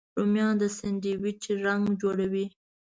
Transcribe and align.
رومیان 0.17 0.53
د 0.61 0.63
ساندویچ 0.77 1.43
رنګ 1.65 1.83
جوړوي 2.01 2.45